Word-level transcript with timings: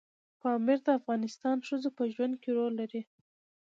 پامیر 0.41 0.79
د 0.85 0.87
افغان 0.97 1.19
ښځو 1.67 1.89
په 1.97 2.03
ژوند 2.13 2.33
کې 2.41 2.49
رول 2.57 2.73
لري. 2.81 3.01